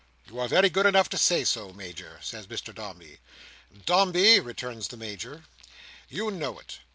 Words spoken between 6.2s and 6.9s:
know it.